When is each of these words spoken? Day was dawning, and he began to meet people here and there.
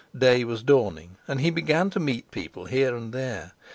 Day 0.17 0.43
was 0.43 0.63
dawning, 0.63 1.17
and 1.27 1.41
he 1.41 1.51
began 1.51 1.91
to 1.91 1.99
meet 1.99 2.31
people 2.31 2.65
here 2.65 2.95
and 2.95 3.13
there. 3.13 3.51